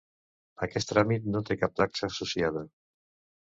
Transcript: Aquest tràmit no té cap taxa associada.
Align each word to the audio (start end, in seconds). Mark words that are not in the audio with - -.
Aquest 0.67 0.93
tràmit 0.93 1.29
no 1.35 1.43
té 1.51 1.59
cap 1.65 1.77
taxa 1.83 2.05
associada. 2.13 2.69